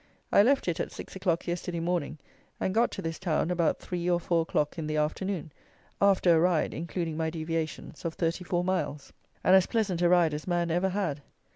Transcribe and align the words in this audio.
I 0.31 0.41
left 0.41 0.67
it 0.67 0.79
at 0.79 0.91
six 0.91 1.15
o'clock 1.15 1.45
yesterday 1.45 1.79
morning, 1.79 2.17
and 2.59 2.73
got 2.73 2.89
to 2.93 3.03
this 3.03 3.19
town 3.19 3.51
about 3.51 3.77
three 3.79 4.09
or 4.09 4.19
four 4.19 4.41
o'clock 4.41 4.79
in 4.79 4.87
the 4.87 4.97
afternoon, 4.97 5.51
after 6.01 6.35
a 6.35 6.39
ride, 6.39 6.73
including 6.73 7.17
my 7.17 7.29
deviations, 7.29 8.03
of 8.03 8.15
34 8.15 8.63
miles; 8.63 9.13
and 9.43 9.55
as 9.55 9.67
pleasant 9.67 10.01
a 10.01 10.09
ride 10.09 10.33
as 10.33 10.47
man 10.47 10.71
ever 10.71 10.89
had. 10.89 11.21